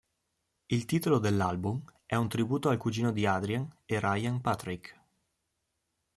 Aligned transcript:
Il 0.69 0.85
titolo 0.85 1.19
dell'album 1.19 1.79
è 2.07 2.15
un 2.15 2.27
tributo 2.27 2.69
al 2.69 2.77
cugino 2.77 3.11
di 3.11 3.27
Adrian 3.27 3.69
e 3.85 3.99
Ryan 3.99 4.41
Patrick. 4.41 4.99